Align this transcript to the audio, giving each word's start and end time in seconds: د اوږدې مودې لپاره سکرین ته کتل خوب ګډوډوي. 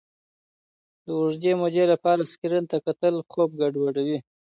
د 1.03 1.05
اوږدې 1.19 1.51
مودې 1.61 1.83
لپاره 1.93 2.29
سکرین 2.31 2.63
ته 2.71 2.77
کتل 2.85 3.15
خوب 3.31 3.49
ګډوډوي. 3.61 4.17